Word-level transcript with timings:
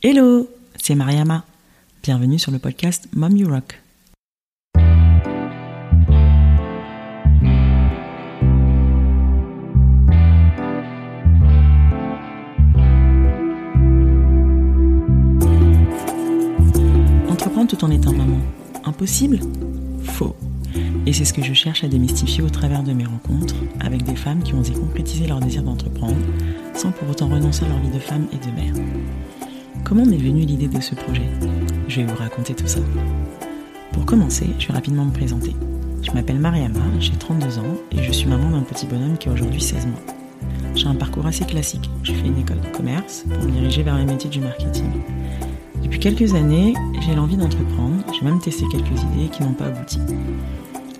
Hello, 0.00 0.48
c'est 0.76 0.94
Mariama. 0.94 1.44
Bienvenue 2.04 2.38
sur 2.38 2.52
le 2.52 2.60
podcast 2.60 3.08
Mom 3.14 3.36
You 3.36 3.48
Rock. 3.48 3.82
Entreprendre 17.28 17.66
tout 17.66 17.84
en 17.84 17.90
étant 17.90 18.12
maman, 18.12 18.38
impossible? 18.84 19.40
Faux. 20.04 20.36
Et 21.06 21.12
c'est 21.12 21.24
ce 21.24 21.32
que 21.32 21.42
je 21.42 21.54
cherche 21.54 21.82
à 21.82 21.88
démystifier 21.88 22.44
au 22.44 22.50
travers 22.50 22.84
de 22.84 22.92
mes 22.92 23.04
rencontres 23.04 23.56
avec 23.80 24.04
des 24.04 24.14
femmes 24.14 24.44
qui 24.44 24.54
ont 24.54 24.60
osé 24.60 24.74
concrétiser 24.74 25.26
leur 25.26 25.40
désir 25.40 25.64
d'entreprendre 25.64 26.14
sans 26.72 26.92
pour 26.92 27.10
autant 27.10 27.26
renoncer 27.26 27.64
à 27.64 27.68
leur 27.68 27.80
vie 27.80 27.90
de 27.90 27.98
femme 27.98 28.28
et 28.32 28.36
de 28.36 28.52
mère. 28.52 28.74
Comment 29.84 30.04
m'est 30.04 30.16
venue 30.16 30.42
l'idée 30.42 30.68
de 30.68 30.80
ce 30.80 30.94
projet? 30.94 31.28
Je 31.88 32.00
vais 32.00 32.06
vous 32.06 32.16
raconter 32.16 32.54
tout 32.54 32.66
ça. 32.66 32.80
Pour 33.92 34.04
commencer, 34.04 34.46
je 34.58 34.68
vais 34.68 34.74
rapidement 34.74 35.04
me 35.04 35.12
présenter. 35.12 35.54
Je 36.02 36.10
m'appelle 36.12 36.38
Mariama, 36.38 36.80
j'ai 37.00 37.12
32 37.12 37.58
ans 37.58 37.74
et 37.92 38.02
je 38.02 38.12
suis 38.12 38.28
maman 38.28 38.50
d'un 38.50 38.62
petit 38.62 38.86
bonhomme 38.86 39.16
qui 39.18 39.28
a 39.28 39.32
aujourd'hui 39.32 39.60
16 39.60 39.86
mois. 39.86 40.00
J'ai 40.74 40.86
un 40.86 40.94
parcours 40.94 41.26
assez 41.26 41.44
classique. 41.44 41.90
J'ai 42.02 42.14
fait 42.14 42.26
une 42.26 42.38
école 42.38 42.60
de 42.60 42.76
commerce 42.76 43.24
pour 43.28 43.42
me 43.44 43.50
diriger 43.50 43.82
vers 43.82 43.96
les 43.96 44.04
métiers 44.04 44.30
du 44.30 44.40
marketing. 44.40 44.90
Depuis 45.82 45.98
quelques 45.98 46.34
années, 46.34 46.74
j'ai 47.00 47.14
l'envie 47.14 47.36
d'entreprendre, 47.36 47.96
j'ai 48.12 48.24
même 48.24 48.40
testé 48.40 48.64
quelques 48.70 49.02
idées 49.02 49.28
qui 49.30 49.42
n'ont 49.42 49.54
pas 49.54 49.66
abouti. 49.66 49.98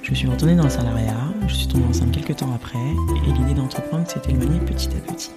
Je 0.02 0.14
suis 0.14 0.26
retournée 0.26 0.56
dans 0.56 0.64
le 0.64 0.70
salariat, 0.70 1.14
je 1.46 1.54
suis 1.54 1.68
tombée 1.68 1.84
enceinte 1.84 2.12
quelques 2.12 2.36
temps 2.36 2.52
après, 2.54 2.78
et 2.78 3.38
l'idée 3.38 3.54
d'entreprendre 3.54 4.08
s'est 4.08 4.22
éloignée 4.30 4.60
petit 4.60 4.88
à 4.88 5.12
petit. 5.12 5.30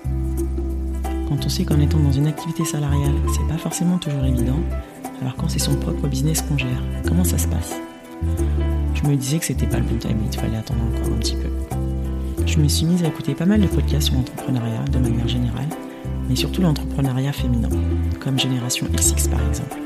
Quand 1.32 1.46
on 1.46 1.50
sait 1.50 1.64
qu'en 1.64 1.80
étant 1.80 1.98
dans 1.98 2.12
une 2.12 2.28
activité 2.28 2.66
salariale, 2.66 3.14
c'est 3.34 3.48
pas 3.48 3.58
forcément 3.58 3.98
toujours 3.98 4.26
évident, 4.26 4.60
alors 5.22 5.34
quand 5.38 5.48
c'est 5.48 5.60
son 5.60 5.76
propre 5.76 6.10
business 6.10 6.42
qu'on 6.42 6.58
gère, 6.58 6.84
comment 7.08 7.24
ça 7.24 7.38
se 7.38 7.48
passe? 7.48 7.74
Je 8.96 9.10
me 9.10 9.16
disais 9.16 9.40
que 9.40 9.46
c'était 9.46 9.66
pas 9.66 9.78
le 9.78 9.86
bon 9.86 9.96
timing, 9.96 10.28
il 10.30 10.38
fallait 10.38 10.58
attendre 10.58 10.82
encore 10.94 11.14
un 11.14 11.20
petit 11.20 11.38
peu. 11.38 11.48
Je 12.46 12.58
me 12.58 12.68
suis 12.68 12.86
mise 12.86 13.06
à 13.06 13.08
écouter 13.08 13.34
pas 13.34 13.46
mal 13.46 13.62
de 13.62 13.68
podcasts 13.68 14.08
sur 14.08 14.16
l'entrepreneuriat 14.16 14.84
de 14.92 15.00
manière 15.00 15.30
générale, 15.30 15.70
mais 16.28 16.36
surtout 16.36 16.64
l'entrepreneuriat 16.64 17.32
féminin, 17.32 17.70
comme 18.20 18.38
Génération 18.38 18.86
XX 18.94 19.30
par 19.30 19.40
exemple. 19.48 19.78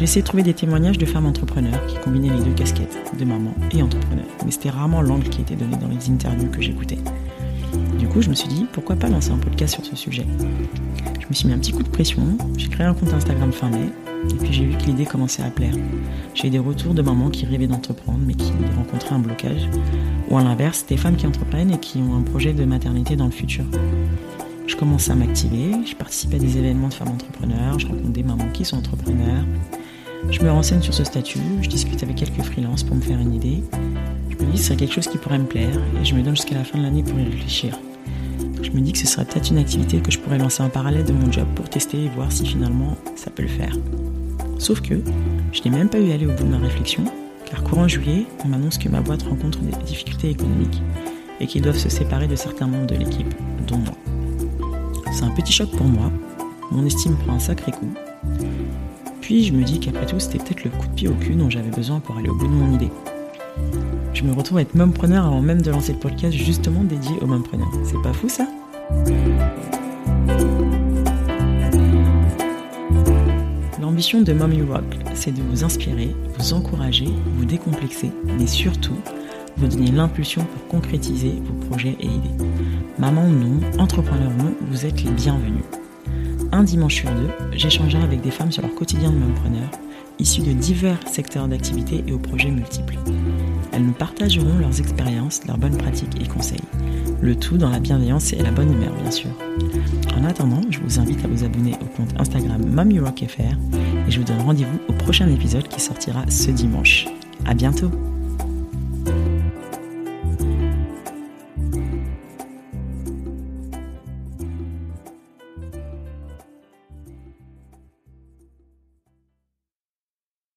Essayé 0.00 0.22
de 0.22 0.26
trouver 0.26 0.42
des 0.42 0.54
témoignages 0.54 0.98
de 0.98 1.06
femmes 1.06 1.26
entrepreneurs 1.26 1.86
qui 1.86 1.96
combinaient 1.98 2.36
les 2.36 2.42
deux 2.42 2.54
casquettes, 2.54 2.98
de 3.16 3.24
maman 3.24 3.54
et 3.70 3.84
entrepreneur, 3.84 4.26
mais 4.44 4.50
c'était 4.50 4.70
rarement 4.70 5.00
l'angle 5.00 5.28
qui 5.28 5.42
était 5.42 5.54
donné 5.54 5.76
dans 5.76 5.86
les 5.86 6.10
interviews 6.10 6.50
que 6.50 6.60
j'écoutais. 6.60 6.98
Du 7.98 8.08
coup, 8.08 8.20
je 8.20 8.28
me 8.28 8.34
suis 8.34 8.48
dit, 8.48 8.66
pourquoi 8.72 8.96
pas 8.96 9.08
lancer 9.08 9.30
un 9.30 9.38
podcast 9.38 9.74
sur 9.74 9.84
ce 9.84 9.96
sujet 9.96 10.26
Je 11.20 11.26
me 11.28 11.32
suis 11.34 11.48
mis 11.48 11.54
un 11.54 11.58
petit 11.58 11.72
coup 11.72 11.82
de 11.82 11.88
pression, 11.88 12.22
j'ai 12.56 12.68
créé 12.68 12.86
un 12.86 12.94
compte 12.94 13.12
Instagram 13.12 13.52
fin 13.52 13.70
mai, 13.70 13.88
et 14.30 14.34
puis 14.34 14.52
j'ai 14.52 14.64
vu 14.64 14.76
que 14.76 14.84
l'idée 14.84 15.06
commençait 15.06 15.42
à 15.42 15.50
plaire. 15.50 15.74
J'ai 16.34 16.48
eu 16.48 16.50
des 16.50 16.58
retours 16.58 16.94
de 16.94 17.02
mamans 17.02 17.30
qui 17.30 17.46
rêvaient 17.46 17.66
d'entreprendre, 17.66 18.20
mais 18.26 18.34
qui 18.34 18.52
rencontraient 18.76 19.14
un 19.14 19.20
blocage, 19.20 19.68
ou 20.30 20.36
à 20.36 20.42
l'inverse, 20.42 20.84
des 20.86 20.96
femmes 20.96 21.16
qui 21.16 21.26
entreprennent 21.26 21.72
et 21.72 21.78
qui 21.78 21.98
ont 21.98 22.16
un 22.16 22.22
projet 22.22 22.52
de 22.52 22.64
maternité 22.64 23.16
dans 23.16 23.26
le 23.26 23.30
futur. 23.30 23.64
Je 24.66 24.76
commence 24.76 25.08
à 25.10 25.14
m'activer, 25.14 25.72
je 25.86 25.94
participe 25.94 26.34
à 26.34 26.38
des 26.38 26.58
événements 26.58 26.88
de 26.88 26.94
femmes 26.94 27.08
entrepreneurs, 27.08 27.78
je 27.78 27.86
rencontre 27.86 28.10
des 28.10 28.22
mamans 28.22 28.48
qui 28.52 28.64
sont 28.64 28.76
entrepreneurs, 28.76 29.44
je 30.30 30.42
me 30.42 30.50
renseigne 30.50 30.82
sur 30.82 30.92
ce 30.92 31.04
statut, 31.04 31.38
je 31.62 31.68
discute 31.68 32.02
avec 32.02 32.16
quelques 32.16 32.42
freelances 32.42 32.82
pour 32.82 32.96
me 32.96 33.00
faire 33.00 33.18
une 33.18 33.32
idée. 33.32 33.62
Je 34.28 34.44
me 34.44 34.50
dis 34.50 34.52
que 34.52 34.58
ce 34.58 34.64
serait 34.64 34.76
quelque 34.76 34.92
chose 34.92 35.08
qui 35.08 35.18
pourrait 35.18 35.38
me 35.38 35.46
plaire 35.46 35.80
et 36.00 36.04
je 36.04 36.14
me 36.14 36.22
donne 36.22 36.36
jusqu'à 36.36 36.56
la 36.56 36.64
fin 36.64 36.78
de 36.78 36.82
l'année 36.82 37.02
pour 37.02 37.18
y 37.18 37.24
réfléchir. 37.24 37.78
Je 38.62 38.70
me 38.70 38.80
dis 38.80 38.92
que 38.92 38.98
ce 38.98 39.06
serait 39.06 39.24
peut-être 39.24 39.50
une 39.50 39.58
activité 39.58 39.98
que 39.98 40.10
je 40.10 40.18
pourrais 40.18 40.38
lancer 40.38 40.62
en 40.62 40.68
parallèle 40.68 41.04
de 41.04 41.12
mon 41.12 41.30
job 41.30 41.46
pour 41.54 41.68
tester 41.68 42.04
et 42.04 42.08
voir 42.08 42.32
si 42.32 42.46
finalement 42.46 42.96
ça 43.14 43.30
peut 43.30 43.42
le 43.42 43.48
faire. 43.48 43.76
Sauf 44.58 44.80
que 44.80 44.94
je 45.52 45.62
n'ai 45.62 45.70
même 45.70 45.88
pas 45.88 45.98
eu 45.98 46.10
à 46.10 46.14
aller 46.14 46.26
au 46.26 46.32
bout 46.32 46.44
de 46.44 46.48
ma 46.48 46.58
réflexion, 46.58 47.04
car 47.44 47.62
courant 47.62 47.88
juillet, 47.88 48.26
on 48.44 48.48
m'annonce 48.48 48.78
que 48.78 48.88
ma 48.88 49.00
boîte 49.00 49.22
rencontre 49.22 49.60
des 49.60 49.76
difficultés 49.84 50.30
économiques 50.30 50.82
et 51.40 51.46
qu'ils 51.46 51.62
doivent 51.62 51.76
se 51.76 51.88
séparer 51.88 52.26
de 52.26 52.36
certains 52.36 52.66
membres 52.66 52.86
de 52.86 52.96
l'équipe, 52.96 53.34
dont 53.66 53.78
moi. 53.78 53.94
C'est 55.12 55.24
un 55.24 55.30
petit 55.30 55.52
choc 55.52 55.70
pour 55.70 55.86
moi, 55.86 56.10
mon 56.70 56.84
estime 56.84 57.16
prend 57.16 57.34
un 57.34 57.38
sacré 57.38 57.72
coup, 57.72 57.92
puis 59.26 59.42
je 59.42 59.52
me 59.52 59.64
dis 59.64 59.80
qu'après 59.80 60.06
tout, 60.06 60.20
c'était 60.20 60.38
peut-être 60.38 60.62
le 60.62 60.70
coup 60.70 60.86
de 60.86 60.92
pied 60.92 61.08
au 61.08 61.14
cul 61.14 61.34
dont 61.34 61.50
j'avais 61.50 61.70
besoin 61.70 61.98
pour 61.98 62.16
aller 62.16 62.28
au 62.28 62.34
bout 62.36 62.46
de 62.46 62.52
mon 62.52 62.72
idée. 62.74 62.90
Je 64.16 64.24
me 64.24 64.32
retrouve 64.32 64.56
à 64.56 64.62
être 64.62 64.74
mompreneur 64.74 65.26
avant 65.26 65.42
même 65.42 65.60
de 65.60 65.70
lancer 65.70 65.92
le 65.92 65.98
podcast 65.98 66.34
justement 66.34 66.82
dédié 66.82 67.14
aux 67.20 67.26
mompreneurs. 67.26 67.70
C'est 67.84 68.00
pas 68.02 68.14
fou 68.14 68.30
ça? 68.30 68.46
L'ambition 73.78 74.22
de 74.22 74.32
Mom 74.32 74.54
You 74.54 74.72
Rock, 74.72 74.84
c'est 75.12 75.32
de 75.32 75.42
vous 75.42 75.64
inspirer, 75.64 76.16
vous 76.38 76.54
encourager, 76.54 77.08
vous 77.36 77.44
décomplexer, 77.44 78.10
mais 78.38 78.46
surtout 78.46 78.96
vous 79.58 79.68
donner 79.68 79.90
l'impulsion 79.90 80.44
pour 80.44 80.66
concrétiser 80.68 81.34
vos 81.44 81.66
projets 81.68 81.98
et 82.00 82.06
idées. 82.06 82.44
Maman 82.98 83.26
non, 83.26 83.60
entrepreneur 83.78 84.30
non, 84.38 84.54
vous 84.70 84.86
êtes 84.86 85.04
les 85.04 85.10
bienvenus 85.10 85.64
un 86.52 86.62
dimanche 86.62 86.94
sur 86.94 87.10
deux, 87.10 87.28
j'échangerai 87.52 88.02
avec 88.02 88.22
des 88.22 88.30
femmes 88.30 88.50
sur 88.50 88.62
leur 88.62 88.74
quotidien 88.74 89.10
de 89.10 89.16
mompreneur, 89.16 89.68
issus 90.18 90.40
de 90.40 90.52
divers 90.52 90.98
secteurs 91.06 91.48
d'activité 91.48 92.02
et 92.06 92.12
aux 92.12 92.18
projets 92.18 92.50
multiples. 92.50 92.96
Elles 93.76 93.84
nous 93.84 93.92
partageront 93.92 94.56
leurs 94.58 94.80
expériences, 94.80 95.42
leurs 95.46 95.58
bonnes 95.58 95.76
pratiques 95.76 96.18
et 96.18 96.26
conseils. 96.26 96.62
Le 97.20 97.36
tout 97.36 97.58
dans 97.58 97.68
la 97.68 97.78
bienveillance 97.78 98.32
et 98.32 98.36
la 98.36 98.50
bonne 98.50 98.72
humeur, 98.72 98.94
bien 99.02 99.10
sûr. 99.10 99.28
En 100.16 100.24
attendant, 100.24 100.62
je 100.70 100.80
vous 100.80 100.98
invite 100.98 101.22
à 101.26 101.28
vous 101.28 101.44
abonner 101.44 101.74
au 101.82 101.84
compte 101.84 102.18
Instagram 102.18 102.64
MommyRockFR 102.64 103.42
et 104.08 104.10
je 104.10 104.18
vous 104.18 104.24
donne 104.24 104.40
rendez-vous 104.40 104.78
au 104.88 104.94
prochain 104.94 105.28
épisode 105.28 105.68
qui 105.68 105.78
sortira 105.78 106.24
ce 106.30 106.50
dimanche. 106.50 107.06
À 107.44 107.52
bientôt! 107.52 107.90